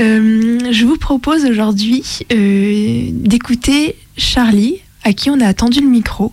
Euh, 0.00 0.72
je 0.72 0.86
vous 0.86 0.96
propose 0.96 1.44
aujourd'hui 1.44 2.20
euh, 2.32 3.10
d'écouter 3.12 3.96
Charlie, 4.16 4.80
à 5.04 5.12
qui 5.12 5.28
on 5.28 5.40
a 5.40 5.46
attendu 5.46 5.80
le 5.80 5.88
micro, 5.88 6.32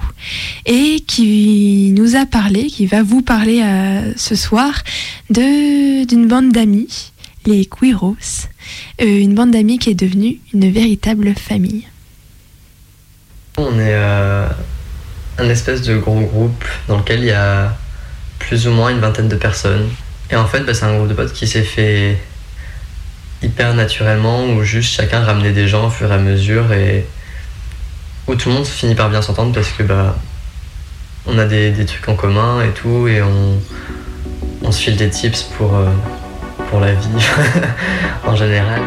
et 0.65 1.01
qui 1.01 1.93
nous 1.97 2.15
a 2.15 2.25
parlé, 2.25 2.67
qui 2.67 2.85
va 2.85 3.03
vous 3.03 3.21
parler 3.21 3.61
euh, 3.61 4.13
ce 4.15 4.35
soir 4.35 4.83
d'une 5.29 6.27
bande 6.27 6.51
d'amis, 6.53 7.11
les 7.45 7.65
Quiros, 7.65 8.15
une 8.99 9.35
bande 9.35 9.51
d'amis 9.51 9.79
qui 9.79 9.89
est 9.89 9.95
devenue 9.95 10.39
une 10.53 10.71
véritable 10.71 11.33
famille. 11.33 11.87
On 13.57 13.79
est 13.79 13.95
un 15.39 15.49
espèce 15.49 15.81
de 15.81 15.97
gros 15.97 16.21
groupe 16.21 16.63
dans 16.87 16.97
lequel 16.97 17.19
il 17.19 17.27
y 17.27 17.31
a 17.31 17.75
plus 18.39 18.67
ou 18.67 18.71
moins 18.71 18.91
une 18.91 18.99
vingtaine 18.99 19.27
de 19.27 19.35
personnes. 19.35 19.89
Et 20.29 20.35
en 20.35 20.45
fait, 20.45 20.61
bah, 20.61 20.73
c'est 20.73 20.85
un 20.85 20.95
groupe 20.95 21.07
de 21.09 21.13
potes 21.13 21.33
qui 21.33 21.47
s'est 21.47 21.63
fait 21.63 22.17
hyper 23.41 23.73
naturellement, 23.73 24.45
où 24.45 24.63
juste 24.63 24.93
chacun 24.93 25.21
ramenait 25.21 25.51
des 25.51 25.67
gens 25.67 25.87
au 25.87 25.89
fur 25.89 26.11
et 26.11 26.15
à 26.15 26.17
mesure 26.17 26.71
et 26.73 27.05
où 28.27 28.35
tout 28.35 28.49
le 28.49 28.55
monde 28.55 28.65
finit 28.65 28.95
par 28.95 29.09
bien 29.09 29.21
s'entendre 29.21 29.53
parce 29.53 29.69
que 29.69 29.83
bah 29.83 30.15
on 31.25 31.37
a 31.37 31.45
des, 31.45 31.73
trucs 31.85 32.07
en 32.07 32.15
commun 32.15 32.61
et 32.63 32.71
tout 32.71 33.07
et 33.07 33.21
on, 33.21 33.59
on 34.63 34.71
se 34.71 34.81
file 34.81 34.95
des 34.95 35.09
tips 35.09 35.43
pour, 35.57 35.75
euh, 35.75 35.85
pour 36.69 36.79
la 36.79 36.93
vie 36.93 37.07
en 38.25 38.35
général. 38.35 38.81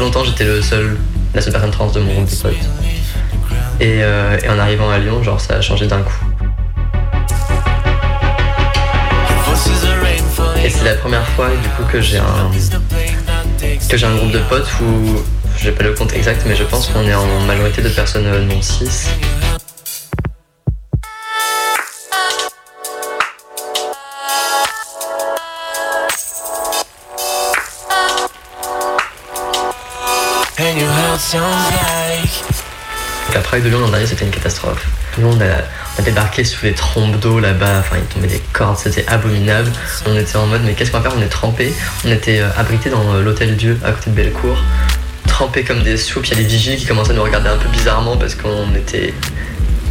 Longtemps, 0.00 0.24
j'étais 0.24 0.44
le 0.44 0.62
seul, 0.62 0.96
la 1.34 1.40
seule 1.40 1.52
personne 1.52 1.70
trans 1.70 1.90
de 1.90 2.00
mon 2.00 2.12
groupe 2.14 2.30
de 2.30 2.34
potes. 2.36 2.52
Et, 3.80 4.02
euh, 4.02 4.38
et 4.42 4.48
en 4.48 4.58
arrivant 4.58 4.90
à 4.90 4.98
Lyon, 4.98 5.22
genre 5.22 5.40
ça 5.40 5.54
a 5.54 5.60
changé 5.60 5.86
d'un 5.86 6.02
coup. 6.02 6.24
Et 10.64 10.70
c'est 10.70 10.84
la 10.84 10.94
première 10.94 11.26
fois 11.28 11.48
du 11.48 11.68
coup 11.70 11.84
que 11.90 12.00
j'ai 12.00 12.18
un 12.18 12.50
que 13.88 13.96
j'ai 13.96 14.06
un 14.06 14.14
groupe 14.16 14.32
de 14.32 14.40
potes 14.40 14.68
où 14.82 15.22
j'ai 15.58 15.72
pas 15.72 15.82
le 15.82 15.92
compte 15.94 16.12
exact 16.12 16.42
mais 16.46 16.54
je 16.54 16.64
pense 16.64 16.88
qu'on 16.88 17.06
est 17.06 17.14
en 17.14 17.40
majorité 17.46 17.80
de 17.80 17.88
personnes 17.88 18.28
non 18.46 18.60
cis 18.60 19.08
Prague 33.42 33.64
de 33.64 33.68
Lyon 33.70 33.80
l'an 33.80 33.88
dernier 33.88 34.06
c'était 34.06 34.24
une 34.24 34.30
catastrophe. 34.30 34.86
Nous 35.18 35.26
on 35.26 35.40
a, 35.40 36.02
débarqué 36.02 36.44
sous 36.44 36.64
les 36.64 36.74
trompes 36.74 37.18
d'eau 37.18 37.40
là-bas, 37.40 37.80
enfin 37.80 37.96
il 37.96 38.04
tombait 38.04 38.28
des 38.28 38.40
cordes, 38.52 38.78
c'était 38.78 39.04
abominable. 39.08 39.72
On 40.06 40.16
était 40.16 40.36
en 40.36 40.46
mode 40.46 40.62
mais 40.64 40.74
qu'est-ce 40.74 40.92
qu'on 40.92 41.00
va 41.00 41.10
faire? 41.10 41.18
On 41.18 41.22
est 41.22 41.28
trempés. 41.28 41.72
On 42.04 42.12
était 42.12 42.38
euh, 42.38 42.48
abrités 42.56 42.88
dans 42.88 43.14
euh, 43.14 43.22
l'hôtel 43.22 43.56
Dieu 43.56 43.80
à 43.84 43.90
côté 43.90 44.10
de 44.10 44.14
Bellecour, 44.14 44.56
trempés 45.26 45.64
comme 45.64 45.82
des 45.82 45.96
soupes. 45.96 46.24
Il 46.26 46.30
y 46.30 46.34
a 46.34 46.36
des 46.36 46.48
vigiles 46.48 46.78
qui 46.78 46.86
commençaient 46.86 47.10
à 47.10 47.14
nous 47.14 47.24
regarder 47.24 47.48
un 47.48 47.56
peu 47.56 47.68
bizarrement 47.70 48.16
parce 48.16 48.36
qu'on 48.36 48.72
était 48.76 49.12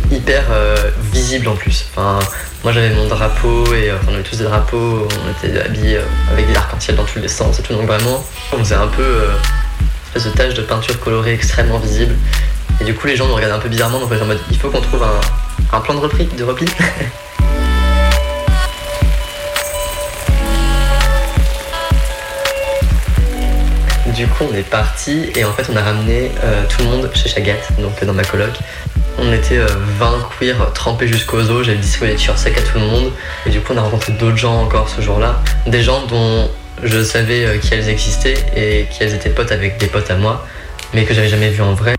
hyper 0.10 0.46
euh, 0.52 0.78
visible 1.12 1.50
en 1.50 1.56
plus. 1.56 1.88
Enfin, 1.92 2.20
moi 2.64 2.72
j'avais 2.72 2.92
mon 2.92 3.08
drapeau 3.08 3.66
et 3.74 3.92
on 4.08 4.14
avait 4.14 4.24
tous 4.24 4.38
des 4.38 4.46
drapeaux, 4.46 5.10
on 5.12 5.46
était 5.46 5.60
habillés 5.60 6.00
avec 6.32 6.48
des 6.48 6.56
arcs-en-ciel 6.56 6.96
dans 6.96 7.04
tous 7.04 7.20
les 7.20 7.28
sens 7.28 7.60
et 7.60 7.64
tout. 7.64 7.74
Donc 7.74 7.86
vraiment, 7.86 8.26
on 8.54 8.60
faisait 8.60 8.76
un 8.76 8.88
peu 8.88 9.28
de 10.26 10.32
tache 10.32 10.56
de 10.56 10.64
peinture 10.64 11.00
colorée 11.00 11.34
extrêmement 11.34 11.78
visible. 11.78 12.16
Et 12.82 12.84
du 12.84 12.96
coup, 12.96 13.06
les 13.06 13.16
gens 13.16 13.28
nous 13.28 13.36
regardaient 13.36 13.56
un 13.56 13.60
peu 13.60 13.70
bizarrement, 13.70 14.00
donc 14.00 14.10
on 14.12 14.24
en 14.24 14.26
mode 14.26 14.40
il 14.50 14.58
faut 14.58 14.70
qu'on 14.70 14.82
trouve 14.82 15.04
un, 15.72 15.80
plan 15.80 15.94
de 15.94 16.00
repli. 16.00 16.26
De 16.26 16.44
repli. 16.44 16.66
du 24.16 24.26
coup, 24.26 24.46
on 24.52 24.56
est 24.56 24.68
parti 24.68 25.30
et 25.36 25.46
en 25.46 25.54
fait, 25.54 25.68
on 25.72 25.76
a 25.76 25.84
ramené 25.84 26.32
euh, 26.44 26.64
tout 26.68 26.82
le 26.84 26.90
monde 26.90 27.12
chez 27.14 27.30
Chagat, 27.30 27.54
donc 27.78 28.04
dans 28.04 28.14
ma 28.14 28.24
coloc. 28.24 28.58
On 29.20 29.32
était 29.32 29.60
20 29.60 29.66
euh, 29.66 30.18
queers 30.40 30.74
trempés 30.74 31.08
jusqu'aux 31.08 31.42
os, 31.52 31.64
j'avais 31.66 31.78
distribué 31.78 32.10
des 32.10 32.16
t-shirts 32.16 32.40
secs 32.40 32.58
à 32.58 32.62
tout 32.62 32.80
le 32.80 32.86
monde. 32.86 33.12
Et 33.46 33.52
du 33.52 33.62
coup, 33.62 33.74
on 33.74 33.78
a 33.78 33.82
rencontré 33.82 34.14
d'autres 34.14 34.38
gens 34.38 34.62
encore 34.62 34.90
ce 34.90 35.02
jour-là. 35.02 35.42
Des 35.68 35.84
gens 35.84 36.08
dont 36.08 36.50
je 36.84 37.04
savais 37.04 37.46
euh, 37.46 37.58
qu'elles 37.58 37.90
existaient 37.90 38.38
et 38.56 38.86
qu'elles 38.86 39.14
étaient 39.14 39.30
potes 39.30 39.52
avec 39.52 39.78
des 39.78 39.88
potes 39.88 40.10
à 40.12 40.16
moi, 40.16 40.46
mais 40.94 41.06
que 41.06 41.14
j'avais 41.14 41.30
jamais 41.30 41.50
vu 41.50 41.62
en 41.62 41.74
vrai. 41.74 41.96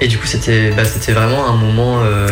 Et 0.00 0.06
du 0.06 0.18
coup, 0.18 0.26
c'était 0.26 0.70
bah, 0.70 0.82
vraiment 1.08 1.48
un 1.48 1.56
moment 1.56 2.02
euh, 2.02 2.28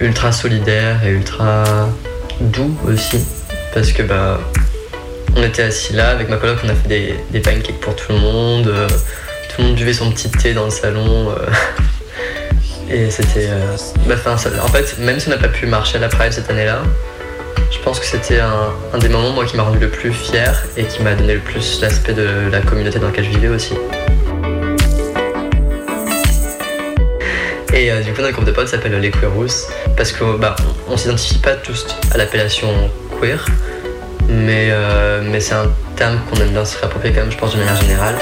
ultra 0.00 0.32
solidaire 0.32 1.04
et 1.04 1.10
ultra 1.10 1.64
doux 2.40 2.76
aussi, 2.86 3.24
parce 3.74 3.92
que 3.92 4.02
bah, 4.02 4.40
on 5.36 5.42
était 5.42 5.62
assis 5.62 5.92
là 5.92 6.10
avec 6.10 6.28
ma 6.28 6.36
coloc, 6.36 6.58
on 6.64 6.68
a 6.68 6.74
fait 6.74 7.16
des, 7.30 7.40
pancakes 7.40 7.80
pour 7.80 7.96
tout 7.96 8.12
le 8.12 8.18
monde, 8.18 8.68
euh, 8.68 8.88
tout 8.88 9.60
le 9.60 9.68
monde 9.68 9.76
buvait 9.76 9.92
son 9.92 10.10
petit 10.10 10.30
thé 10.30 10.54
dans 10.54 10.64
le 10.64 10.70
salon. 10.70 11.34
Et 12.88 13.10
c'était. 13.10 13.48
Euh, 13.48 13.76
bah, 14.06 14.14
en 14.26 14.68
fait, 14.68 14.98
même 14.98 15.18
si 15.18 15.28
on 15.28 15.30
n'a 15.30 15.38
pas 15.38 15.48
pu 15.48 15.66
marcher 15.66 15.96
à 15.96 16.00
la 16.00 16.08
Pride 16.08 16.32
cette 16.32 16.50
année-là, 16.50 16.82
je 17.70 17.78
pense 17.80 17.98
que 17.98 18.06
c'était 18.06 18.40
un, 18.40 18.98
des 18.98 19.08
moments 19.08 19.30
moi, 19.30 19.44
qui 19.44 19.56
m'a 19.56 19.64
rendu 19.64 19.78
le 19.78 19.88
plus 19.88 20.12
fier 20.12 20.64
et 20.76 20.84
qui 20.84 21.02
m'a 21.02 21.14
donné 21.14 21.34
le 21.34 21.40
plus 21.40 21.80
l'aspect 21.80 22.14
de 22.14 22.48
la 22.50 22.60
communauté 22.60 22.98
dans 22.98 23.08
laquelle 23.08 23.24
je 23.24 23.30
vivais 23.30 23.48
aussi. 23.48 23.74
Et 27.74 27.90
euh, 27.90 28.02
du 28.02 28.12
coup, 28.12 28.22
notre 28.22 28.32
groupe 28.32 28.46
de 28.46 28.52
potes 28.52 28.68
s'appelle 28.68 28.98
les 28.98 29.10
Queerous 29.10 29.68
parce 29.96 30.12
qu'on 30.12 30.34
bah, 30.34 30.56
s'identifie 30.96 31.38
pas 31.38 31.54
tous 31.54 31.86
à 32.12 32.16
l'appellation 32.16 32.68
queer, 33.20 33.44
mais, 34.28 34.68
euh, 34.70 35.20
mais 35.24 35.40
c'est 35.40 35.54
un 35.54 35.70
terme 35.96 36.20
qu'on 36.30 36.40
aime 36.40 36.50
bien 36.50 36.64
se 36.64 36.78
réapproprier 36.78 37.14
quand 37.14 37.22
même, 37.22 37.32
je 37.32 37.36
pense, 37.36 37.52
de 37.52 37.58
manière 37.58 37.80
générale. 37.80 38.14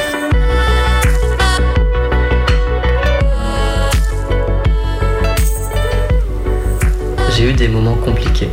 J'ai 7.44 7.50
eu 7.50 7.52
des 7.52 7.68
moments 7.68 7.96
compliqués. 7.96 8.48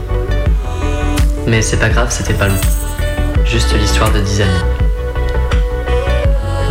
Mais 1.47 1.61
c'est 1.61 1.77
pas 1.77 1.87
grave, 1.87 2.07
c'était 2.09 2.33
pas 2.33 2.49
long. 2.49 2.59
Juste 3.45 3.73
l'histoire 3.79 4.11
de 4.11 4.19
10 4.19 4.41
années. 4.41 4.51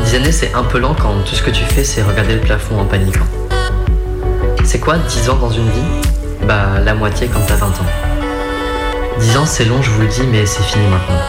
10 0.04 0.14
années, 0.16 0.32
c'est 0.32 0.52
un 0.52 0.64
peu 0.64 0.78
lent 0.78 0.94
quand 1.00 1.14
tout 1.24 1.34
ce 1.34 1.42
que 1.42 1.50
tu 1.50 1.64
fais, 1.64 1.82
c'est 1.82 2.02
regarder 2.02 2.34
le 2.34 2.40
plafond 2.40 2.78
en 2.78 2.84
paniquant. 2.84 3.24
C'est 4.64 4.80
quoi 4.80 4.98
10 4.98 5.30
ans 5.30 5.36
dans 5.36 5.48
une 5.48 5.70
vie? 5.70 6.04
Bah, 6.46 6.78
la 6.84 6.92
moitié 6.92 7.26
quand 7.26 7.40
t'as 7.48 7.54
20 7.54 7.68
ans. 7.68 7.86
10 9.18 9.36
ans, 9.38 9.46
c'est 9.46 9.64
long, 9.64 9.80
je 9.80 9.88
vous 9.88 10.02
le 10.02 10.08
dis, 10.08 10.26
mais 10.30 10.44
c'est 10.44 10.62
fini 10.62 10.84
maintenant. 10.88 11.22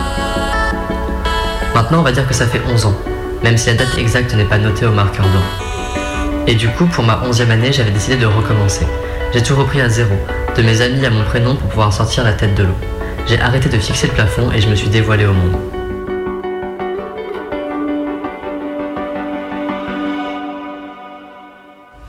Maintenant, 1.74 2.00
on 2.00 2.04
va 2.04 2.12
dire 2.12 2.28
que 2.28 2.34
ça 2.34 2.46
fait 2.46 2.62
11 2.70 2.88
ans, 2.88 2.96
même 3.44 3.56
si 3.56 3.68
la 3.68 3.76
date 3.76 3.98
exacte 3.98 4.34
n'est 4.34 4.44
pas 4.44 4.58
notée 4.58 4.88
au 4.88 4.92
marqueur 4.92 5.26
blanc. 5.26 6.44
Et 6.48 6.56
du 6.56 6.68
coup, 6.68 6.86
pour 6.88 7.06
ma 7.06 7.22
11e 7.26 7.50
année, 7.50 7.72
j'avais 7.72 7.92
décidé 7.92 8.18
de 8.18 8.26
recommencer. 8.26 8.86
J'ai 9.34 9.42
tout 9.42 9.56
repris 9.56 9.80
à 9.80 9.88
zéro, 9.88 10.16
de 10.56 10.62
mes 10.64 10.82
amis 10.82 11.06
à 11.06 11.10
mon 11.10 11.24
prénom 11.24 11.56
pour 11.56 11.70
pouvoir 11.70 11.94
sortir 11.94 12.24
la 12.24 12.34
tête 12.34 12.56
de 12.56 12.64
l'eau. 12.64 12.76
J'ai 13.28 13.40
arrêté 13.40 13.70
de 13.70 13.78
fixer 13.78 14.08
le 14.08 14.14
plafond 14.14 14.52
et 14.52 14.60
je 14.60 14.68
me 14.68 14.76
suis 14.76 14.90
dévoilé 14.90 15.26
au 15.26 15.34
monde. 15.34 15.56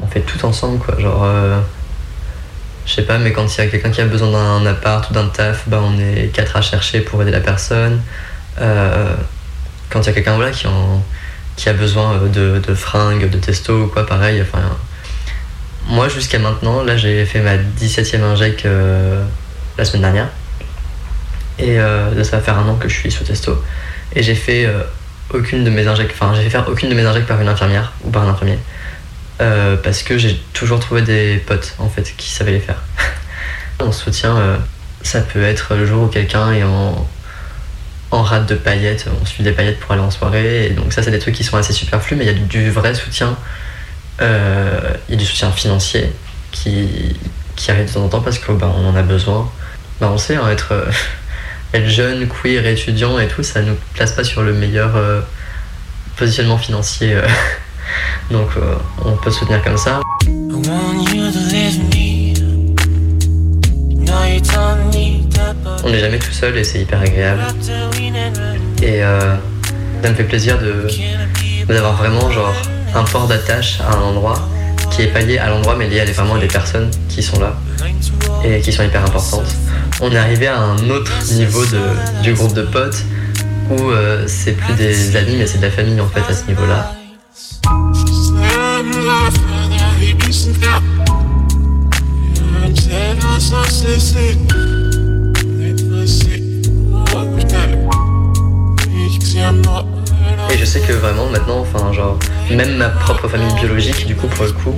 On 0.00 0.06
fait 0.08 0.20
tout 0.20 0.44
ensemble 0.44 0.78
quoi, 0.80 0.98
genre 0.98 1.22
euh, 1.24 1.60
je 2.84 2.94
sais 2.94 3.02
pas 3.02 3.18
mais 3.18 3.32
quand 3.32 3.46
il 3.46 3.58
y 3.58 3.66
a 3.66 3.70
quelqu'un 3.70 3.90
qui 3.90 4.00
a 4.00 4.06
besoin 4.06 4.32
d'un 4.32 4.66
appart 4.66 5.08
ou 5.10 5.14
d'un 5.14 5.28
taf, 5.28 5.68
bah 5.68 5.80
on 5.82 5.98
est 5.98 6.32
quatre 6.32 6.56
à 6.56 6.62
chercher 6.62 7.00
pour 7.00 7.22
aider 7.22 7.30
la 7.30 7.40
personne. 7.40 8.02
Euh, 8.60 9.14
quand 9.88 10.00
il 10.00 10.06
y 10.06 10.10
a 10.10 10.12
quelqu'un 10.12 10.34
voilà, 10.34 10.50
qui, 10.50 11.68
a 11.68 11.72
besoin 11.74 12.14
euh, 12.14 12.58
de, 12.58 12.74
fringues, 12.74 13.30
de 13.30 13.38
testo 13.38 13.84
ou 13.84 13.86
quoi 13.86 14.04
pareil, 14.04 14.42
enfin 14.42 14.76
moi, 15.86 16.08
jusqu'à 16.08 16.38
maintenant, 16.38 16.82
là, 16.82 16.96
j'ai 16.96 17.24
fait 17.24 17.40
ma 17.40 17.56
17e 17.56 18.22
inject 18.22 18.66
euh, 18.66 19.24
la 19.78 19.84
semaine 19.84 20.02
dernière. 20.02 20.28
Et 21.58 21.78
euh, 21.78 22.22
ça 22.24 22.36
va 22.36 22.42
faire 22.42 22.58
un 22.58 22.68
an 22.68 22.76
que 22.76 22.88
je 22.88 22.94
suis 22.94 23.10
sous 23.10 23.24
testo. 23.24 23.62
Et 24.14 24.22
j'ai 24.22 24.34
fait 24.34 24.64
euh, 24.66 24.82
aucune 25.30 25.64
de 25.64 25.70
mes 25.70 25.86
injects, 25.86 26.12
enfin, 26.12 26.34
j'ai 26.34 26.42
fait 26.42 26.50
faire 26.50 26.68
aucune 26.68 26.88
de 26.88 26.94
mes 26.94 27.04
injects 27.04 27.26
par 27.26 27.40
une 27.40 27.48
infirmière 27.48 27.92
ou 28.04 28.10
par 28.10 28.22
un 28.22 28.30
infirmier. 28.30 28.58
parce 29.82 30.02
que 30.02 30.18
j'ai 30.18 30.40
toujours 30.52 30.78
trouvé 30.78 31.02
des 31.02 31.38
potes, 31.38 31.74
en 31.78 31.88
fait, 31.88 32.14
qui 32.16 32.30
savaient 32.30 32.52
les 32.52 32.60
faire. 32.60 32.82
Mon 33.80 33.90
soutien, 33.90 34.60
ça 35.02 35.20
peut 35.20 35.42
être 35.42 35.74
le 35.74 35.84
jour 35.84 36.04
où 36.04 36.06
quelqu'un 36.06 36.52
est 36.52 36.62
en, 36.62 37.08
en 38.12 38.22
rate 38.22 38.48
de 38.48 38.54
paillettes, 38.54 39.06
on 39.20 39.26
suit 39.26 39.42
des 39.42 39.52
paillettes 39.52 39.80
pour 39.80 39.92
aller 39.92 40.02
en 40.02 40.10
soirée. 40.10 40.66
Et 40.66 40.70
donc, 40.70 40.92
ça, 40.92 41.02
c'est 41.02 41.10
des 41.10 41.18
trucs 41.18 41.34
qui 41.34 41.44
sont 41.44 41.56
assez 41.56 41.72
superflus, 41.72 42.14
mais 42.14 42.24
il 42.24 42.32
y 42.32 42.34
a 42.34 42.38
du 42.38 42.70
vrai 42.70 42.94
soutien 42.94 43.36
euh, 44.22 44.80
il 45.08 45.14
y 45.14 45.16
a 45.16 45.20
du 45.20 45.24
soutien 45.24 45.50
financier 45.50 46.12
qui, 46.50 47.16
qui 47.56 47.70
arrive 47.70 47.88
de 47.88 47.92
temps 47.92 48.04
en 48.04 48.08
temps 48.08 48.20
parce 48.20 48.38
qu'on 48.38 48.54
bah, 48.54 48.68
en 48.68 48.94
a 48.94 49.02
besoin. 49.02 49.50
Bah, 50.00 50.10
on 50.12 50.18
sait, 50.18 50.36
hein, 50.36 50.48
être, 50.50 50.72
euh, 50.72 50.90
être 51.74 51.88
jeune, 51.88 52.28
queer, 52.28 52.66
étudiant 52.66 53.18
et 53.18 53.28
tout, 53.28 53.42
ça 53.42 53.62
nous 53.62 53.76
place 53.94 54.12
pas 54.12 54.24
sur 54.24 54.42
le 54.42 54.52
meilleur 54.52 54.92
positionnement 56.16 56.58
financier. 56.58 57.16
Donc 58.30 58.50
on 59.04 59.16
peut 59.16 59.30
se 59.30 59.44
tenir 59.44 59.62
comme 59.62 59.76
ça. 59.76 60.00
On 65.84 65.90
n'est 65.90 65.98
jamais 65.98 66.18
tout 66.18 66.32
seul 66.32 66.56
et 66.56 66.64
c'est 66.64 66.80
hyper 66.80 67.00
agréable. 67.00 67.42
Et 68.82 69.02
euh, 69.02 69.36
ça 70.02 70.10
me 70.10 70.14
fait 70.14 70.24
plaisir 70.24 70.58
de 70.58 70.86
d'avoir 71.66 71.94
vraiment 71.96 72.30
genre 72.30 72.54
un 72.94 73.04
port 73.04 73.26
d'attache 73.26 73.80
à 73.80 73.96
un 73.96 74.02
endroit 74.02 74.48
qui 74.90 75.02
est 75.02 75.06
pas 75.06 75.20
lié 75.20 75.38
à 75.38 75.48
l'endroit 75.48 75.76
mais 75.76 75.88
lié 75.88 76.00
à 76.00 76.04
vraiment 76.04 76.34
à 76.34 76.38
des 76.38 76.48
personnes 76.48 76.90
qui 77.08 77.22
sont 77.22 77.40
là 77.40 77.54
et 78.44 78.60
qui 78.60 78.72
sont 78.72 78.82
hyper 78.82 79.04
importantes. 79.04 79.54
On 80.00 80.10
est 80.10 80.16
arrivé 80.16 80.48
à 80.48 80.58
un 80.58 80.90
autre 80.90 81.12
niveau 81.32 81.62
du 82.22 82.34
groupe 82.34 82.54
de 82.54 82.62
potes 82.62 83.02
où 83.70 83.90
euh, 83.90 84.24
c'est 84.26 84.52
plus 84.52 84.74
des 84.74 85.16
amis 85.16 85.36
mais 85.36 85.46
c'est 85.46 85.58
de 85.58 85.62
la 85.64 85.70
famille 85.70 86.00
en 86.00 86.08
fait 86.08 86.22
à 86.28 86.34
ce 86.34 86.46
niveau-là. 86.46 86.94
Je 100.62 100.66
sais 100.66 100.78
que 100.78 100.92
vraiment 100.92 101.26
maintenant, 101.26 101.58
enfin 101.58 101.92
genre, 101.92 102.16
même 102.48 102.76
ma 102.76 102.88
propre 102.88 103.26
famille 103.26 103.52
biologique, 103.54 104.06
du 104.06 104.14
coup 104.14 104.28
pour 104.28 104.44
le 104.44 104.52
coup, 104.52 104.76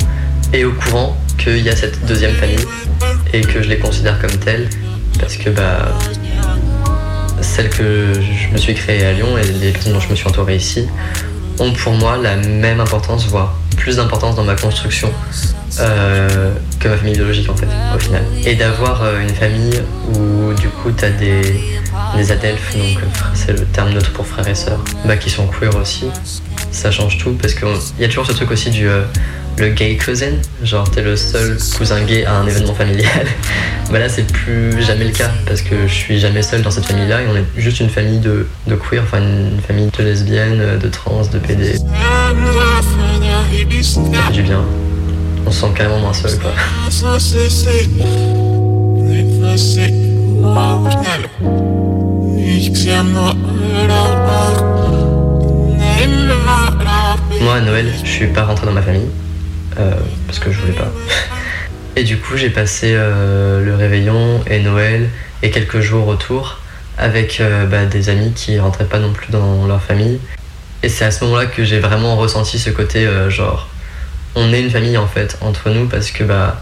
est 0.55 0.65
au 0.65 0.73
courant 0.73 1.15
qu'il 1.37 1.59
y 1.59 1.69
a 1.69 1.77
cette 1.77 2.07
deuxième 2.07 2.35
famille 2.37 2.65
et 3.35 3.43
que 3.43 3.63
je 3.63 3.69
les 3.69 3.79
considère 3.79 4.19
comme 4.19 4.31
telles 4.31 4.71
parce 5.21 5.37
que 5.37 5.51
bah 5.51 5.95
celles 7.43 7.69
que 7.69 8.15
je 8.15 8.51
me 8.51 8.57
suis 8.57 8.73
créée 8.73 9.05
à 9.05 9.13
Lyon 9.13 9.37
et 9.37 9.45
les 9.45 9.73
personnes 9.73 9.93
dont 9.93 10.01
je 10.01 10.09
me 10.09 10.15
suis 10.15 10.27
entouré 10.27 10.57
ici 10.57 10.89
ont 11.59 11.73
pour 11.75 11.93
moi 11.93 12.17
la 12.17 12.37
même 12.37 12.81
importance, 12.81 13.27
voire 13.27 13.55
plus 13.77 13.97
d'importance 13.97 14.37
dans 14.37 14.45
ma 14.45 14.57
construction 14.57 15.13
euh, 15.81 16.55
que 16.81 16.89
ma 16.89 16.97
famille 16.97 17.13
biologique 17.13 17.51
en 17.51 17.57
fait, 17.57 17.69
au 17.95 17.99
final. 17.99 18.23
Et 18.47 18.55
d'avoir 18.55 19.03
euh, 19.03 19.21
une 19.21 19.35
famille 19.35 19.83
où 20.15 20.55
du 20.55 20.69
coup 20.69 20.93
tu 20.97 21.05
as 21.05 21.11
des, 21.11 21.74
des 22.17 22.33
adelphes, 22.33 22.77
donc 22.77 23.03
euh, 23.03 23.07
c'est 23.35 23.53
le 23.53 23.65
terme 23.67 23.93
neutre 23.93 24.13
pour 24.13 24.27
frères 24.27 24.49
et 24.49 24.55
sœurs, 24.55 24.83
bah, 25.05 25.17
qui 25.17 25.31
sont 25.31 25.47
queer 25.47 25.75
aussi, 25.77 26.07
ça 26.71 26.91
change 26.91 27.19
tout 27.19 27.37
parce 27.41 27.55
qu'il 27.55 27.69
y 27.99 28.05
a 28.05 28.09
toujours 28.09 28.27
ce 28.27 28.33
truc 28.33 28.51
aussi 28.51 28.71
du 28.71 28.89
le 29.59 29.69
gay 29.69 29.97
cousin, 29.97 30.33
genre 30.63 30.91
t'es 30.91 31.03
le 31.03 31.17
seul 31.17 31.59
cousin 31.77 32.03
gay 32.03 32.25
à 32.25 32.39
un 32.39 32.47
événement 32.47 32.75
familial. 32.75 33.27
bah 33.91 33.99
là 33.99 34.09
c'est 34.09 34.27
plus 34.27 34.83
jamais 34.83 35.05
le 35.05 35.13
cas 35.13 35.31
parce 35.47 35.63
que 35.63 35.87
je 35.87 35.93
suis 35.93 36.19
jamais 36.19 36.43
seul 36.43 36.63
dans 36.63 36.71
cette 36.71 36.87
famille 36.87 37.07
là 37.07 37.23
et 37.23 37.27
on 37.29 37.37
est 37.37 37.45
juste 37.57 37.81
une 37.81 37.91
famille 37.91 38.19
de, 38.19 38.47
de 38.67 38.75
queer, 38.75 39.03
enfin 39.03 39.19
une 39.19 39.61
famille 39.61 39.91
de 39.97 40.03
lesbiennes, 40.03 40.79
de 40.79 40.89
trans, 40.89 41.23
de 41.33 41.39
PD. 41.39 41.75
Ça 41.75 41.85
du 44.33 44.43
bien. 44.43 44.65
On 45.47 45.51
se 45.51 45.61
sent 45.61 45.73
carrément 45.77 46.01
moins 46.01 46.13
seul 46.13 46.39
quoi. 46.39 46.53
Moi 57.41 57.55
à 57.55 57.61
Noël, 57.61 57.91
je 58.05 58.09
suis 58.09 58.27
pas 58.27 58.45
rentré 58.45 58.67
dans 58.67 58.73
ma 58.73 58.83
famille 58.83 59.09
euh, 59.79 59.93
parce 60.27 60.39
que 60.39 60.53
je 60.53 60.61
voulais 60.61 60.75
pas. 60.75 60.93
Et 61.97 62.05
du 62.05 62.19
coup, 62.19 62.37
j'ai 62.37 62.51
passé 62.51 62.93
euh, 62.95 63.65
le 63.65 63.75
réveillon 63.75 64.43
et 64.47 64.61
Noël 64.61 65.09
et 65.43 65.51
quelques 65.51 65.81
jours 65.81 66.09
autour 66.09 66.59
avec 66.99 67.41
euh, 67.41 67.65
bah, 67.67 67.87
des 67.87 68.11
amis 68.11 68.33
qui 68.33 68.59
rentraient 68.59 68.85
pas 68.85 68.99
non 68.99 69.13
plus 69.13 69.31
dans 69.31 69.67
leur 69.67 69.81
famille. 69.83 70.19
Et 70.83 70.91
c'est 70.91 71.07
à 71.07 71.11
ce 71.11 71.25
moment-là 71.25 71.47
que 71.47 71.65
j'ai 71.65 71.81
vraiment 71.81 72.17
ressenti 72.17 72.59
ce 72.59 72.69
côté 72.69 73.09
genre 73.31 73.69
on 74.35 74.53
est 74.53 74.61
une 74.61 74.71
famille 74.71 74.99
en 74.99 75.07
fait 75.07 75.39
entre 75.41 75.71
nous 75.71 75.87
parce 75.87 76.11
que 76.11 76.25
bah 76.25 76.61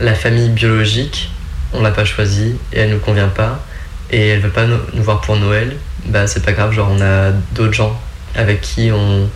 la 0.00 0.14
famille 0.14 0.50
biologique 0.50 1.30
on 1.72 1.80
l'a 1.80 1.92
pas 1.92 2.04
choisie 2.04 2.56
et 2.74 2.80
elle 2.80 2.90
nous 2.90 2.98
convient 2.98 3.28
pas 3.28 3.64
et 4.10 4.28
elle 4.28 4.40
veut 4.40 4.50
pas 4.50 4.66
nous, 4.66 4.78
voir 5.02 5.20
pour 5.20 5.36
Noël. 5.36 5.76
Bah 6.06 6.26
c'est 6.26 6.44
pas 6.44 6.52
grave 6.52 6.72
genre 6.72 6.90
on 6.90 7.00
a 7.00 7.30
d'autres 7.52 7.74
gens 7.74 8.00
avec 8.34 8.60
qui 8.60 8.90
on, 8.92 9.28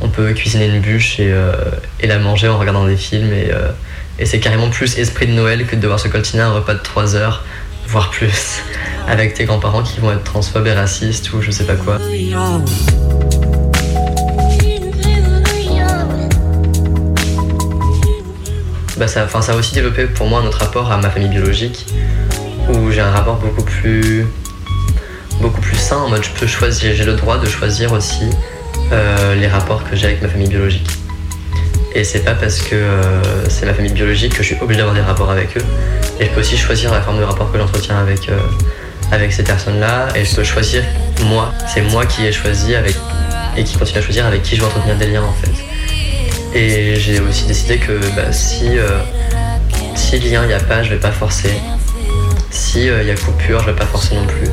on 0.00 0.08
peut 0.08 0.32
cuisiner 0.32 0.66
une 0.66 0.80
bûche 0.80 1.20
et, 1.20 1.30
euh, 1.32 1.52
la 2.02 2.18
manger 2.18 2.48
en 2.48 2.58
regardant 2.58 2.86
des 2.86 2.96
films. 2.96 3.32
Et, 3.32 3.50
euh, 3.52 3.70
et 4.18 4.26
c'est 4.26 4.40
carrément 4.40 4.70
plus 4.70 4.98
esprit 4.98 5.26
de 5.26 5.32
Noël 5.32 5.66
que 5.66 5.76
de 5.76 5.80
devoir 5.80 6.00
se 6.00 6.08
coltiner 6.08 6.42
un 6.42 6.52
repas 6.52 6.74
de 6.74 6.80
3 6.80 7.16
heures 7.16 7.44
voire 7.86 8.10
plus 8.10 8.62
avec 9.08 9.34
tes 9.34 9.44
grands-parents 9.44 9.82
qui 9.82 10.00
vont 10.00 10.12
être 10.12 10.24
transphobes 10.24 10.66
et 10.66 10.72
racistes 10.72 11.32
ou 11.32 11.42
je 11.42 11.50
sais 11.50 11.64
pas 11.64 11.76
quoi. 11.76 11.98
Bah, 18.98 19.08
ça, 19.08 19.26
ça 19.28 19.52
a 19.52 19.56
aussi 19.56 19.74
développé 19.74 20.04
pour 20.06 20.28
moi 20.28 20.42
notre 20.42 20.58
rapport 20.58 20.92
à 20.92 20.96
ma 20.98 21.10
famille 21.10 21.28
biologique, 21.28 21.86
où 22.68 22.90
j'ai 22.90 23.00
un 23.00 23.10
rapport 23.10 23.36
beaucoup 23.36 23.62
plus, 23.62 24.26
beaucoup 25.40 25.60
plus 25.60 25.76
sain, 25.76 25.98
en 25.98 26.08
mode 26.08 26.24
je 26.24 26.30
peux 26.30 26.46
choisir, 26.46 26.94
j'ai 26.94 27.04
le 27.04 27.14
droit 27.14 27.38
de 27.38 27.46
choisir 27.46 27.92
aussi 27.92 28.30
euh, 28.92 29.34
les 29.34 29.48
rapports 29.48 29.88
que 29.88 29.96
j'ai 29.96 30.06
avec 30.06 30.22
ma 30.22 30.28
famille 30.28 30.48
biologique. 30.48 30.86
Et 31.94 32.04
c'est 32.04 32.20
pas 32.20 32.34
parce 32.34 32.60
que 32.60 32.74
euh, 32.74 33.48
c'est 33.48 33.66
ma 33.66 33.74
famille 33.74 33.92
biologique 33.92 34.32
que 34.32 34.42
je 34.42 34.54
suis 34.54 34.62
obligé 34.62 34.78
d'avoir 34.78 34.94
des 34.94 35.02
rapports 35.02 35.30
avec 35.30 35.56
eux. 35.56 35.64
Et 36.20 36.26
je 36.26 36.30
peux 36.30 36.40
aussi 36.40 36.56
choisir 36.56 36.92
la 36.92 37.02
forme 37.02 37.18
de 37.18 37.24
rapport 37.24 37.50
que 37.52 37.58
j'entretiens 37.58 37.98
avec, 37.98 38.28
euh, 38.28 38.38
avec 39.10 39.32
ces 39.32 39.44
personnes-là. 39.44 40.08
Et 40.14 40.24
je 40.24 40.34
peux 40.34 40.44
choisir 40.44 40.82
moi. 41.24 41.52
C'est 41.72 41.82
moi 41.82 42.06
qui 42.06 42.24
ai 42.26 42.32
choisi 42.32 42.74
avec, 42.74 42.96
et 43.56 43.64
qui 43.64 43.76
continue 43.76 43.98
à 43.98 44.02
choisir 44.02 44.26
avec 44.26 44.42
qui 44.42 44.56
je 44.56 44.62
veux 44.62 44.66
entretenir 44.66 44.96
des 44.96 45.06
liens 45.06 45.22
en 45.22 45.32
fait. 45.32 46.58
Et 46.58 46.96
j'ai 46.96 47.20
aussi 47.20 47.44
décidé 47.44 47.78
que 47.78 47.98
bah, 48.14 48.32
si, 48.32 48.72
si 49.94 50.18
lien 50.18 50.42
il 50.42 50.48
n'y 50.48 50.54
a 50.54 50.60
pas, 50.60 50.82
je 50.82 50.90
vais 50.90 51.00
pas 51.00 51.12
forcer. 51.12 51.50
Si 52.52 52.80
il 52.80 53.06
y 53.06 53.10
a 53.10 53.14
coupure, 53.16 53.60
je 53.60 53.66
vais 53.66 53.76
pas 53.76 53.86
forcer 53.86 54.14
non 54.14 54.26
plus. 54.26 54.48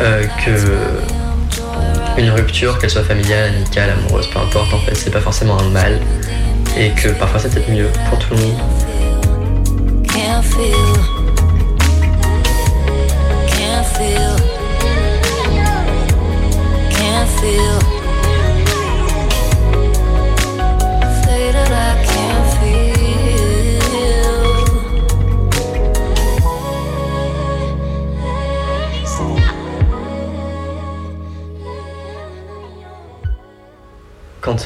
Euh, 0.00 0.24
que 0.44 2.20
une 2.20 2.30
rupture, 2.30 2.78
qu'elle 2.78 2.90
soit 2.90 3.04
familiale, 3.04 3.54
amicale, 3.54 3.90
amoureuse, 3.90 4.28
peu 4.28 4.38
importe, 4.38 4.72
en 4.72 4.78
fait, 4.78 4.94
c'est 4.94 5.10
pas 5.10 5.20
forcément 5.20 5.58
un 5.58 5.68
mal. 5.68 6.00
Et 6.76 6.90
que 6.90 7.08
parfois 7.10 7.38
c'est 7.38 7.50
peut-être 7.52 7.70
mieux 7.70 7.88
pour 8.08 8.18
tout 8.18 8.34
le 8.34 8.40
monde. 8.40 8.58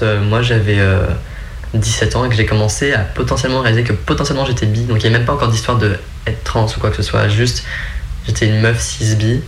Euh, 0.02 0.21
moi 0.21 0.42
j'avais 0.42 0.78
17 1.75 2.14
euh, 2.14 2.18
ans 2.18 2.25
et 2.25 2.28
que 2.28 2.35
j'ai 2.35 2.47
commencé 2.47 2.92
à 2.92 3.00
potentiellement 3.00 3.61
réaliser 3.61 3.85
que 3.85 3.92
potentiellement 3.92 4.45
j'étais 4.45 4.66
bi. 4.66 4.83
Donc 4.85 5.02
il 5.02 5.09
n'y 5.09 5.14
a 5.14 5.18
même 5.18 5.26
pas 5.26 5.35
encore 5.35 5.49
d'histoire 5.49 5.78
de 5.78 5.97
être 6.26 6.45
trans 6.45 6.66
ou 6.66 6.80
quoi 6.80 6.90
que 6.90 6.97
ce 6.97 7.02
soit. 7.02 7.28
Juste 7.28 7.64
j'étais 8.26 8.47
une 8.47 8.61
meuf 8.61 8.80
cis 8.80 9.16
bi. 9.16 9.40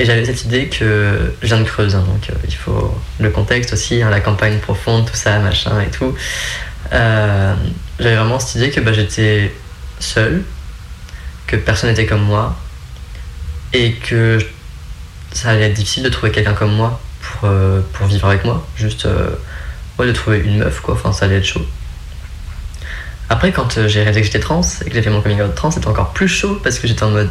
Et 0.00 0.04
j'avais 0.04 0.24
cette 0.24 0.44
idée 0.44 0.68
que 0.68 1.32
je 1.42 1.46
viens 1.48 1.58
de 1.58 1.64
Creuse, 1.64 1.96
hein, 1.96 2.04
donc 2.06 2.30
euh, 2.30 2.34
il 2.46 2.54
faut 2.54 2.96
le 3.18 3.30
contexte 3.30 3.72
aussi, 3.72 4.00
hein, 4.00 4.10
la 4.10 4.20
campagne 4.20 4.58
profonde, 4.58 5.06
tout 5.06 5.16
ça, 5.16 5.40
machin 5.40 5.80
et 5.80 5.90
tout. 5.90 6.14
j'avais 6.92 8.14
vraiment 8.14 8.38
cette 8.38 8.54
idée 8.62 8.70
que 8.70 8.78
bah, 8.78 8.92
j'étais 8.92 9.52
seul, 9.98 10.44
que 11.48 11.56
personne 11.56 11.90
n'était 11.90 12.06
comme 12.06 12.22
moi, 12.22 12.56
et 13.72 13.94
que 13.94 14.38
ça 15.32 15.50
allait 15.50 15.64
être 15.64 15.74
difficile 15.74 16.04
de 16.04 16.10
trouver 16.10 16.30
quelqu'un 16.30 16.54
comme 16.54 16.76
moi 16.76 17.00
pour, 17.20 17.50
pour 17.92 18.06
vivre 18.06 18.28
avec 18.28 18.44
moi. 18.44 18.64
Juste 18.76 19.08
de 20.06 20.12
trouver 20.12 20.38
une 20.38 20.58
meuf, 20.58 20.80
quoi. 20.80 20.94
Enfin, 20.94 21.12
ça 21.12 21.26
allait 21.26 21.38
être 21.38 21.44
chaud. 21.44 21.66
Après, 23.30 23.52
quand 23.52 23.76
euh, 23.76 23.88
j'ai 23.88 24.00
réalisé 24.00 24.20
que 24.20 24.26
j'étais 24.26 24.40
trans 24.40 24.62
et 24.84 24.88
que 24.88 24.94
j'ai 24.94 25.02
fait 25.02 25.10
mon 25.10 25.20
coming 25.20 25.40
out 25.42 25.54
trans, 25.54 25.70
c'était 25.70 25.88
encore 25.88 26.12
plus 26.12 26.28
chaud 26.28 26.58
parce 26.62 26.78
que 26.78 26.88
j'étais 26.88 27.02
en 27.02 27.10
mode 27.10 27.30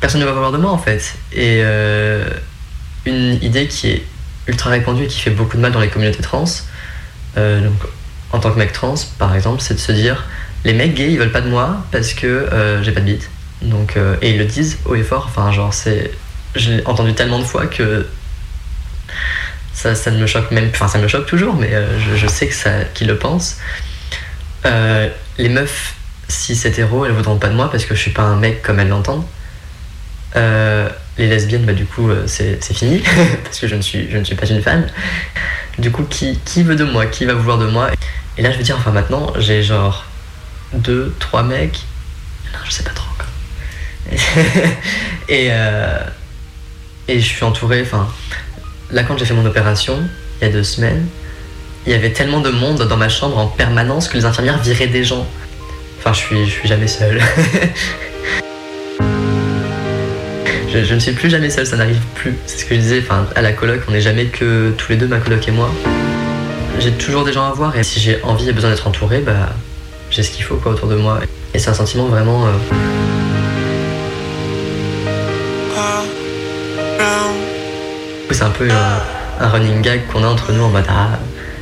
personne 0.00 0.20
ne 0.20 0.26
va 0.26 0.32
voir 0.32 0.52
de 0.52 0.58
moi 0.58 0.70
en 0.70 0.78
fait. 0.78 1.14
Et 1.32 1.60
euh, 1.62 2.28
une 3.04 3.34
idée 3.42 3.66
qui 3.66 3.90
est 3.90 4.04
ultra 4.46 4.70
répandue 4.70 5.04
et 5.04 5.06
qui 5.06 5.20
fait 5.20 5.30
beaucoup 5.30 5.56
de 5.56 5.62
mal 5.62 5.72
dans 5.72 5.80
les 5.80 5.88
communautés 5.88 6.22
trans, 6.22 6.44
euh, 7.36 7.60
donc 7.60 7.78
en 8.32 8.38
tant 8.38 8.50
que 8.50 8.58
mec 8.58 8.72
trans 8.72 8.94
par 9.18 9.34
exemple, 9.34 9.60
c'est 9.60 9.74
de 9.74 9.78
se 9.78 9.92
dire 9.92 10.24
les 10.64 10.72
mecs 10.72 10.94
gays 10.94 11.12
ils 11.12 11.18
veulent 11.18 11.32
pas 11.32 11.40
de 11.40 11.48
moi 11.48 11.84
parce 11.92 12.14
que 12.14 12.48
j'ai 12.82 12.92
pas 12.92 13.00
de 13.00 13.06
bite. 13.06 13.30
Donc, 13.62 13.96
et 14.20 14.30
ils 14.30 14.38
le 14.38 14.44
disent 14.44 14.78
haut 14.84 14.94
et 14.94 15.02
fort, 15.02 15.26
enfin, 15.28 15.50
genre, 15.50 15.72
c'est. 15.72 16.10
J'ai 16.54 16.84
entendu 16.86 17.14
tellement 17.14 17.38
de 17.38 17.44
fois 17.44 17.66
que 17.66 18.06
ça, 19.94 20.10
ne 20.10 20.18
me 20.18 20.26
choque 20.26 20.50
même, 20.50 20.68
enfin 20.70 20.88
ça 20.88 20.98
me 20.98 21.08
choque 21.08 21.26
toujours, 21.26 21.54
mais 21.54 21.72
euh, 21.72 21.98
je, 22.16 22.26
sais 22.26 22.48
que 22.48 22.54
ça, 22.54 22.84
qu'ils 22.94 23.06
le 23.06 23.16
pensent. 23.16 23.58
Euh, 24.64 25.08
les 25.38 25.48
meufs, 25.48 25.94
si 26.28 26.56
c'est 26.56 26.70
hétéro, 26.70 27.04
elles 27.04 27.12
voudront 27.12 27.38
pas 27.38 27.48
de 27.48 27.54
moi 27.54 27.70
parce 27.70 27.84
que 27.84 27.94
je 27.94 28.00
suis 28.00 28.10
pas 28.10 28.22
un 28.22 28.36
mec 28.36 28.62
comme 28.62 28.80
elles 28.80 28.88
l'entendent. 28.88 29.24
Euh, 30.34 30.88
les 31.18 31.28
lesbiennes, 31.28 31.64
bah, 31.64 31.72
du 31.72 31.86
coup, 31.86 32.10
c'est 32.26 32.60
fini, 32.72 33.02
parce 33.44 33.58
que 33.58 33.68
je 33.68 33.74
ne, 33.74 33.82
suis, 33.82 34.10
je 34.10 34.18
ne 34.18 34.24
suis 34.24 34.34
pas 34.34 34.46
une 34.46 34.62
femme. 34.62 34.86
Du 35.78 35.90
coup, 35.90 36.04
qui, 36.04 36.38
qui 36.44 36.62
veut 36.62 36.76
de 36.76 36.84
moi? 36.84 37.06
Qui 37.06 37.24
va 37.24 37.34
vouloir 37.34 37.58
de 37.58 37.66
moi? 37.66 37.90
Et 38.36 38.42
là, 38.42 38.50
je 38.50 38.56
veux 38.58 38.62
dire, 38.62 38.76
enfin, 38.78 38.90
maintenant, 38.90 39.32
j'ai 39.38 39.62
genre 39.62 40.04
deux, 40.74 41.14
trois 41.18 41.42
mecs. 41.42 41.80
Non, 42.52 42.58
je 42.64 42.70
sais 42.70 42.82
pas 42.82 42.90
trop 42.90 43.08
encore. 43.14 43.26
et, 45.28 45.50
et 47.08 47.20
je 47.20 47.24
suis 47.24 47.44
entouré, 47.44 47.82
enfin, 47.82 48.08
là, 48.90 49.02
quand 49.02 49.18
j'ai 49.18 49.24
fait 49.24 49.34
mon 49.34 49.46
opération, 49.46 49.98
il 50.40 50.46
y 50.46 50.50
a 50.50 50.52
deux 50.52 50.62
semaines, 50.62 51.06
il 51.86 51.92
y 51.92 51.94
avait 51.94 52.12
tellement 52.12 52.40
de 52.40 52.50
monde 52.50 52.82
dans 52.88 52.96
ma 52.96 53.08
chambre 53.08 53.38
en 53.38 53.46
permanence 53.46 54.08
que 54.08 54.16
les 54.16 54.24
infirmières 54.24 54.58
viraient 54.58 54.88
des 54.88 55.04
gens. 55.04 55.26
Enfin, 55.98 56.12
je 56.12 56.18
suis, 56.18 56.46
je 56.46 56.50
suis 56.50 56.68
jamais 56.68 56.86
seul. 56.86 57.20
je, 60.72 60.94
ne 60.94 60.98
suis 60.98 61.12
plus 61.12 61.30
jamais 61.30 61.50
seul, 61.50 61.66
ça 61.66 61.76
n'arrive 61.76 62.00
plus. 62.14 62.34
C'est 62.46 62.58
ce 62.58 62.64
que 62.64 62.74
je 62.74 62.80
disais, 62.80 63.04
à 63.34 63.42
la 63.42 63.52
coloc, 63.52 63.82
on 63.88 63.92
n'est 63.92 64.00
jamais 64.00 64.26
que 64.26 64.72
tous 64.76 64.90
les 64.90 64.96
deux, 64.96 65.06
ma 65.06 65.18
coloc 65.18 65.46
et 65.46 65.52
moi. 65.52 65.70
J'ai 66.78 66.92
toujours 66.92 67.24
des 67.24 67.32
gens 67.32 67.44
à 67.44 67.52
voir 67.52 67.76
et 67.76 67.82
si 67.82 68.00
j'ai 68.00 68.22
envie 68.22 68.48
et 68.48 68.52
besoin 68.52 68.70
d'être 68.70 68.86
entouré, 68.86 69.20
bah, 69.20 69.54
j'ai 70.10 70.22
ce 70.22 70.30
qu'il 70.30 70.44
faut 70.44 70.56
quoi, 70.56 70.72
autour 70.72 70.88
de 70.88 70.96
moi. 70.96 71.20
Et 71.54 71.58
c'est 71.58 71.70
un 71.70 71.74
sentiment 71.74 72.06
vraiment. 72.06 72.46
Euh, 72.46 72.50
c'est 78.36 78.44
un 78.44 78.50
peu 78.50 78.68
un 79.40 79.48
running 79.48 79.80
gag 79.80 80.06
qu'on 80.12 80.22
a 80.22 80.26
entre 80.26 80.52
nous 80.52 80.62
en 80.62 80.68
mode 80.68 80.84
ah, 80.90 81.18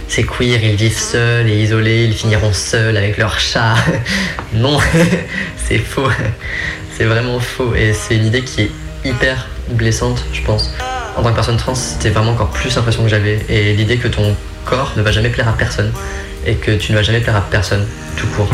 c'est 0.09 0.25
queer, 0.25 0.59
ils 0.61 0.75
vivent 0.75 0.99
seuls 0.99 1.49
et 1.49 1.63
isolés, 1.63 2.07
ils 2.07 2.15
finiront 2.15 2.53
seuls 2.53 2.97
avec 2.97 3.17
leur 3.17 3.39
chat. 3.39 3.77
non, 4.53 4.79
c'est 5.57 5.79
faux. 5.79 6.09
C'est 6.97 7.05
vraiment 7.05 7.39
faux. 7.39 7.77
Et 7.77 7.93
c'est 7.93 8.17
une 8.17 8.27
idée 8.27 8.43
qui 8.43 8.63
est 8.63 8.71
hyper 9.05 9.47
blessante, 9.71 10.25
je 10.33 10.43
pense. 10.43 10.75
En 11.17 11.23
tant 11.23 11.31
que 11.31 11.35
personne 11.37 11.59
trans, 11.59 11.77
c'était 11.77 12.11
vraiment 12.11 12.33
encore 12.33 12.51
plus 12.51 12.75
l'impression 12.75 13.05
que 13.05 13.09
j'avais. 13.09 13.39
Et 13.49 13.73
l'idée 13.75 13.99
que 13.99 14.09
ton 14.09 14.35
corps 14.65 14.95
ne 14.97 15.03
va 15.03 15.13
jamais 15.13 15.31
plaire 15.31 15.49
à 15.49 15.53
personne. 15.53 15.93
Et 16.45 16.57
que 16.57 16.73
tu 16.73 16.91
ne 16.91 16.97
vas 16.97 17.05
jamais 17.05 17.21
plaire 17.21 17.37
à 17.37 17.43
personne, 17.43 17.87
tout 18.17 18.27
court. 18.37 18.51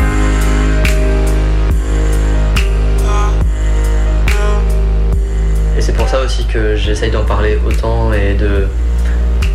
Que 6.53 6.75
j'essaye 6.75 7.11
d'en 7.11 7.23
parler 7.23 7.57
autant 7.65 8.13
et 8.13 8.33
de 8.33 8.67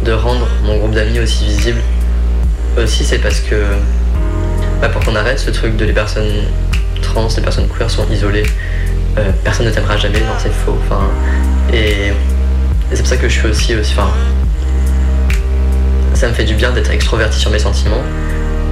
de 0.04 0.12
rendre 0.12 0.46
mon 0.62 0.78
groupe 0.78 0.92
d'amis 0.92 1.18
aussi 1.18 1.44
visible. 1.44 1.80
Aussi, 2.78 3.04
c'est 3.04 3.18
parce 3.18 3.40
que 3.40 3.56
bah, 4.80 4.88
pour 4.88 5.02
qu'on 5.04 5.16
arrête 5.16 5.38
ce 5.38 5.50
truc 5.50 5.76
de 5.76 5.84
les 5.84 5.92
personnes 5.92 6.44
trans, 7.02 7.28
les 7.36 7.42
personnes 7.42 7.66
queer 7.68 7.90
sont 7.90 8.06
isolées, 8.10 8.46
euh, 9.18 9.30
personne 9.42 9.66
ne 9.66 9.70
t'aimera 9.70 9.96
jamais, 9.96 10.20
non, 10.20 10.34
c'est 10.38 10.52
faux. 10.52 10.76
Enfin, 10.84 11.08
et, 11.72 12.12
c'est 12.92 12.98
pour 12.98 13.08
ça 13.08 13.16
que 13.16 13.28
je 13.28 13.38
suis 13.38 13.48
aussi, 13.48 13.74
aussi 13.74 13.94
ça 16.14 16.28
me 16.28 16.32
fait 16.32 16.44
du 16.44 16.54
bien 16.54 16.70
d'être 16.70 16.90
extroverti 16.90 17.38
sur 17.38 17.50
mes 17.50 17.58
sentiments. 17.58 18.02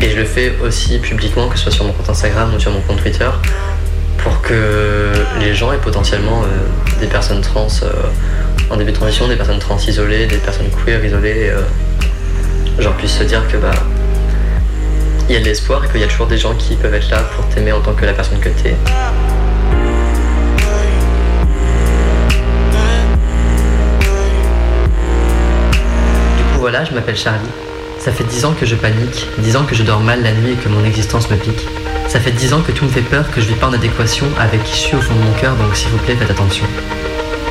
Et 0.01 0.11
je 0.11 0.17
le 0.17 0.25
fais 0.25 0.53
aussi 0.63 0.99
publiquement, 0.99 1.49
que 1.49 1.57
ce 1.57 1.65
soit 1.65 1.73
sur 1.73 1.85
mon 1.85 1.93
compte 1.93 2.11
Instagram 2.11 2.53
ou 2.55 2.61
sur 2.61 2.71
mon 2.71 2.81
compte 2.81 3.01
Twitter, 3.03 3.29
pour 4.25 4.41
que 4.41 5.13
les 5.39 5.55
gens 5.55 5.71
aient 5.73 5.79
potentiellement 5.79 6.43
euh, 6.43 7.01
des 7.01 7.07
personnes 7.07 7.43
trans 7.43 7.69
euh, 7.83 7.93
en 8.71 8.77
début 8.77 8.91
de 8.91 8.97
transition, 8.97 9.29
des 9.29 9.37
personnes 9.37 9.59
trans 9.59 9.77
isolées, 9.77 10.27
des 10.27 10.39
personnes 10.39 10.71
queer 10.85 11.05
isolées, 11.05 11.51
euh, 11.51 11.61
genre 12.83 12.95
puissent 12.95 13.19
se 13.19 13.25
dire 13.25 13.47
que 13.47 13.59
bah 13.59 13.71
il 15.29 15.35
y 15.35 15.37
a 15.37 15.41
de 15.41 15.45
l'espoir 15.45 15.85
et 15.85 15.89
qu'il 15.89 16.01
y 16.01 16.05
a 16.05 16.07
toujours 16.07 16.27
des 16.27 16.39
gens 16.39 16.55
qui 16.55 16.75
peuvent 16.75 16.95
être 16.95 17.11
là 17.11 17.19
pour 17.37 17.47
t'aimer 17.49 17.73
en 17.73 17.81
tant 17.81 17.93
que 17.93 18.05
la 18.07 18.15
personne 18.15 18.39
que 18.41 18.49
t'es. 18.49 18.75
Du 26.37 26.45
coup 26.53 26.61
voilà, 26.61 26.85
je 26.85 26.93
m'appelle 26.93 27.17
Charlie. 27.17 27.41
Ça 27.99 28.11
fait 28.11 28.25
dix 28.25 28.45
ans 28.45 28.55
que 28.59 28.67
je 28.67 28.75
panique, 28.75 29.29
dix 29.39 29.57
ans 29.57 29.65
que 29.65 29.75
je 29.75 29.83
dors 29.83 30.01
mal 30.01 30.23
la 30.23 30.33
nuit 30.33 30.53
et 30.53 30.57
que 30.57 30.69
mon 30.69 30.85
existence 30.85 31.31
me 31.31 31.37
pique. 31.37 31.67
Ça 32.15 32.21
fait 32.21 32.31
dix 32.31 32.53
ans 32.53 32.61
que 32.61 32.71
tout 32.71 32.85
me 32.85 32.91
fait 32.91 33.01
peur, 33.01 33.29
que 33.33 33.41
je 33.41 33.49
vis 33.49 33.57
pas 33.57 33.67
en 33.67 33.73
adéquation 33.73 34.27
avec 34.39 34.63
qui 34.63 34.73
je 34.75 34.81
suis 34.83 34.95
au 34.95 35.01
fond 35.01 35.17
de 35.17 35.21
mon 35.21 35.33
cœur, 35.33 35.57
donc 35.57 35.75
s'il 35.75 35.89
vous 35.89 35.99
plaît 35.99 36.15
faites 36.15 36.31
attention. 36.31 36.65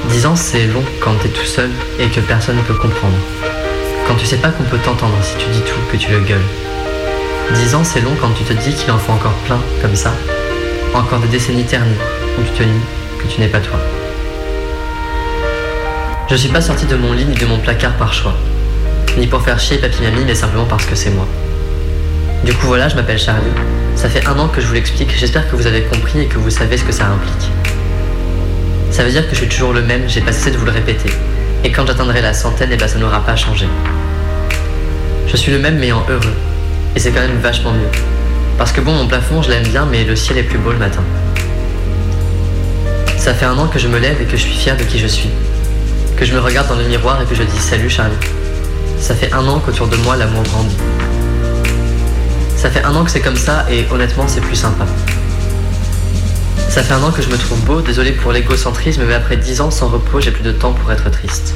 Dix 0.07 0.25
ans, 0.25 0.37
c'est 0.37 0.67
long 0.67 0.85
quand 1.01 1.13
t'es 1.15 1.27
tout 1.27 1.43
seul 1.43 1.69
et 1.99 2.07
que 2.07 2.21
personne 2.21 2.55
ne 2.55 2.61
peut 2.61 2.73
comprendre. 2.73 3.17
Quand 4.07 4.15
tu 4.15 4.25
sais 4.25 4.37
pas 4.37 4.51
qu'on 4.51 4.63
peut 4.63 4.77
t'entendre 4.77 5.17
si 5.21 5.35
tu 5.35 5.49
dis 5.49 5.59
tout, 5.63 5.81
que 5.91 5.97
tu 5.97 6.09
le 6.11 6.21
gueules. 6.21 6.47
Dix 7.55 7.75
ans, 7.75 7.83
c'est 7.83 7.99
long 7.99 8.15
quand 8.21 8.29
tu 8.29 8.45
te 8.45 8.53
dis 8.53 8.73
qu'il 8.73 8.89
en 8.91 8.97
faut 8.97 9.11
encore 9.11 9.33
plein, 9.45 9.59
comme 9.81 9.97
ça. 9.97 10.13
Encore 10.93 11.19
des 11.19 11.27
décennies 11.27 11.65
ternies, 11.65 11.99
où 12.39 12.43
tu 12.43 12.51
te 12.51 12.63
nies 12.63 12.85
que 13.19 13.27
tu 13.27 13.41
n'es 13.41 13.49
pas 13.49 13.59
toi. 13.59 13.77
Je 16.29 16.37
suis 16.37 16.47
pas 16.47 16.61
sorti 16.61 16.85
de 16.85 16.95
mon 16.95 17.11
lit 17.11 17.25
ni 17.25 17.35
de 17.35 17.45
mon 17.45 17.57
placard 17.57 17.97
par 17.97 18.13
choix. 18.13 18.37
Ni 19.17 19.27
pour 19.27 19.41
faire 19.41 19.59
chier 19.59 19.79
papy 19.79 20.03
mamie, 20.03 20.23
mais 20.25 20.35
simplement 20.35 20.63
parce 20.63 20.85
que 20.85 20.95
c'est 20.95 21.11
moi. 21.11 21.27
Du 22.43 22.53
coup 22.53 22.67
voilà, 22.67 22.89
je 22.89 22.95
m'appelle 22.95 23.17
Charlie. 23.17 23.51
Ça 23.95 24.09
fait 24.09 24.27
un 24.27 24.37
an 24.37 24.49
que 24.49 24.59
je 24.59 24.67
vous 24.67 24.73
l'explique, 24.73 25.15
j'espère 25.17 25.49
que 25.49 25.55
vous 25.55 25.65
avez 25.65 25.83
compris 25.83 26.19
et 26.19 26.25
que 26.25 26.37
vous 26.37 26.49
savez 26.49 26.77
ce 26.77 26.83
que 26.83 26.91
ça 26.91 27.05
implique. 27.05 27.49
Ça 28.91 29.03
veut 29.03 29.11
dire 29.11 29.25
que 29.25 29.33
je 29.33 29.39
suis 29.39 29.47
toujours 29.47 29.71
le 29.71 29.81
même, 29.81 30.03
j'ai 30.07 30.19
pas 30.19 30.33
cessé 30.33 30.51
de 30.51 30.57
vous 30.57 30.65
le 30.65 30.71
répéter. 30.71 31.09
Et 31.63 31.71
quand 31.71 31.87
j'atteindrai 31.87 32.21
la 32.21 32.33
centaine, 32.33 32.69
eh 32.73 32.75
ben 32.75 32.87
ça 32.89 32.99
n'aura 32.99 33.21
pas 33.21 33.37
changé. 33.37 33.65
Je 35.27 35.37
suis 35.37 35.53
le 35.53 35.59
même 35.59 35.79
mais 35.79 35.93
en 35.93 36.03
heureux. 36.09 36.33
Et 36.97 36.99
c'est 36.99 37.11
quand 37.11 37.21
même 37.21 37.39
vachement 37.41 37.71
mieux. 37.71 37.87
Parce 38.57 38.73
que 38.73 38.81
bon, 38.81 38.91
mon 38.91 39.07
plafond, 39.07 39.41
je 39.41 39.49
l'aime 39.49 39.67
bien, 39.67 39.87
mais 39.89 40.03
le 40.03 40.15
ciel 40.15 40.37
est 40.37 40.43
plus 40.43 40.57
beau 40.57 40.71
le 40.71 40.77
matin. 40.77 41.01
Ça 43.17 43.33
fait 43.33 43.45
un 43.45 43.57
an 43.57 43.67
que 43.67 43.79
je 43.79 43.87
me 43.87 43.99
lève 43.99 44.21
et 44.21 44.25
que 44.25 44.35
je 44.35 44.41
suis 44.41 44.53
fier 44.53 44.75
de 44.75 44.83
qui 44.83 44.99
je 44.99 45.07
suis. 45.07 45.29
Que 46.17 46.25
je 46.25 46.33
me 46.33 46.41
regarde 46.41 46.67
dans 46.67 46.75
le 46.75 46.83
miroir 46.83 47.21
et 47.21 47.25
que 47.25 47.35
je 47.35 47.43
dis 47.43 47.59
salut 47.59 47.89
Charlie. 47.89 48.17
Ça 48.99 49.15
fait 49.15 49.31
un 49.31 49.47
an 49.47 49.59
qu'autour 49.59 49.87
de 49.87 49.95
moi 49.97 50.17
l'amour 50.17 50.43
grandit. 50.43 50.75
Ça 52.63 52.69
fait 52.71 52.85
un 52.85 52.95
an 52.95 53.03
que 53.03 53.11
c'est 53.11 53.19
comme 53.19 53.35
ça 53.35 53.65
et 53.69 53.85
honnêtement 53.91 54.25
c'est 54.25 54.39
plus 54.39 54.55
sympa. 54.55 54.85
Ça 56.69 56.81
fait 56.81 56.93
un 56.93 57.03
an 57.03 57.11
que 57.11 57.21
je 57.21 57.27
me 57.27 57.35
trouve 57.35 57.59
beau, 57.65 57.81
désolé 57.81 58.13
pour 58.13 58.31
l'égocentrisme, 58.31 59.03
mais 59.05 59.15
après 59.15 59.35
dix 59.35 59.59
ans 59.59 59.69
sans 59.69 59.89
repos, 59.89 60.21
j'ai 60.21 60.31
plus 60.31 60.45
de 60.45 60.53
temps 60.53 60.71
pour 60.71 60.89
être 60.89 61.11
triste. 61.11 61.55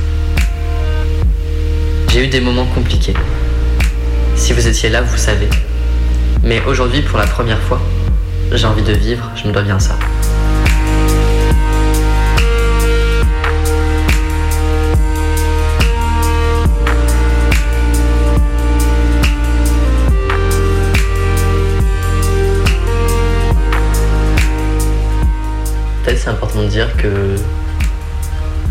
J'ai 2.10 2.26
eu 2.26 2.28
des 2.28 2.42
moments 2.42 2.66
compliqués. 2.66 3.14
Si 4.36 4.52
vous 4.52 4.68
étiez 4.68 4.90
là, 4.90 5.02
vous 5.02 5.16
savez. 5.16 5.48
Mais 6.44 6.62
aujourd'hui, 6.68 7.02
pour 7.02 7.18
la 7.18 7.26
première 7.26 7.62
fois, 7.62 7.80
j'ai 8.52 8.68
envie 8.68 8.84
de 8.84 8.92
vivre, 8.92 9.32
je 9.42 9.48
me 9.48 9.54
dois 9.54 9.62
bien 9.62 9.80
ça. 9.80 9.98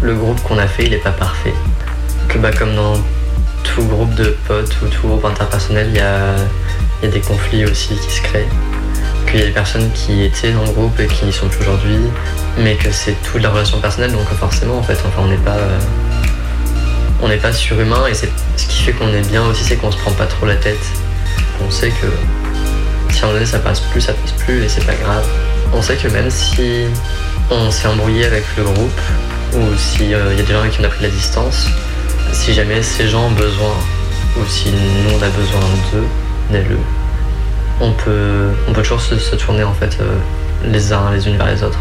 Le 0.02 0.14
groupe 0.14 0.40
qu'on 0.42 0.58
a 0.58 0.66
fait, 0.66 0.84
il 0.84 0.90
n'est 0.90 0.98
pas 0.98 1.10
parfait. 1.10 1.54
Que 2.28 2.38
bah, 2.38 2.50
comme 2.50 2.74
dans 2.74 2.94
tout 3.62 3.84
groupe 3.84 4.14
de 4.14 4.36
potes 4.46 4.76
ou 4.82 4.86
tout 4.86 5.08
groupe 5.08 5.24
interpersonnel, 5.24 5.88
il 5.90 5.96
y 5.96 6.00
a, 6.00 6.34
des 7.08 7.20
conflits 7.20 7.64
aussi 7.64 7.94
qui 7.96 8.10
se 8.10 8.22
créent. 8.22 8.48
Qu'il 9.26 9.40
y 9.40 9.42
a 9.42 9.46
des 9.46 9.52
personnes 9.52 9.90
qui 9.92 10.24
étaient 10.24 10.52
dans 10.52 10.64
le 10.64 10.70
groupe 10.70 10.98
et 11.00 11.06
qui 11.06 11.24
n'y 11.24 11.32
sont 11.32 11.48
plus 11.48 11.62
aujourd'hui, 11.62 11.98
mais 12.58 12.74
que 12.76 12.90
c'est 12.90 13.14
toute 13.22 13.42
la 13.42 13.50
relation 13.50 13.80
personnelle, 13.80 14.12
donc 14.12 14.28
forcément 14.38 14.78
en 14.78 14.82
fait, 14.82 14.98
enfin 15.06 15.22
on 15.22 15.28
n'est 15.28 15.36
pas. 15.36 15.56
on 17.22 17.28
n'est 17.28 17.36
pas 17.36 17.52
surhumain 17.52 18.06
et 18.06 18.14
c'est 18.14 18.30
ce 18.56 18.66
qui 18.66 18.82
fait 18.82 18.92
qu'on 18.92 19.08
est 19.08 19.28
bien 19.28 19.44
aussi, 19.46 19.64
c'est 19.64 19.76
qu'on 19.76 19.90
se 19.90 19.98
prend 19.98 20.12
pas 20.12 20.26
trop 20.26 20.46
la 20.46 20.56
tête. 20.56 20.84
On 21.66 21.70
sait 21.70 21.90
que 21.90 22.06
si 23.10 23.20
à 23.20 23.24
un 23.24 23.26
moment 23.28 23.34
donné 23.34 23.46
ça 23.46 23.58
passe 23.58 23.80
plus, 23.80 24.00
ça 24.00 24.12
passe 24.12 24.32
plus 24.32 24.62
et 24.62 24.68
c'est 24.68 24.84
pas 24.84 24.94
grave. 24.94 25.26
On 25.72 25.82
sait 25.82 25.96
que 25.96 26.08
même 26.08 26.30
si 26.30 26.84
on 27.50 27.70
s'est 27.70 27.88
embrouillé 27.88 28.24
avec 28.24 28.44
le 28.56 28.64
groupe 28.64 29.00
ou 29.54 29.76
s'il 29.76 30.14
euh, 30.14 30.34
y 30.34 30.40
a 30.40 30.42
des 30.42 30.52
gens 30.52 30.68
qui 30.70 30.80
on 30.80 30.84
a 30.84 30.88
pris 30.88 31.02
la 31.02 31.10
distance, 31.10 31.68
si 32.32 32.52
jamais 32.52 32.82
ces 32.82 33.08
gens 33.08 33.26
ont 33.26 33.32
besoin 33.32 33.74
ou 34.38 34.44
si 34.46 34.70
nous 34.70 35.18
on 35.18 35.22
a 35.22 35.28
besoin 35.28 35.60
d'eux, 35.92 36.06
le 36.52 36.76
on 37.80 37.92
peut, 37.92 38.48
on 38.68 38.72
peut 38.72 38.82
toujours 38.82 39.00
se, 39.00 39.36
tourner 39.36 39.62
en 39.62 39.74
fait 39.74 39.98
euh, 40.00 40.16
les 40.64 40.92
uns 40.92 41.10
les 41.12 41.26
unes 41.28 41.36
vers 41.36 41.48
les 41.48 41.62
autres. 41.62 41.78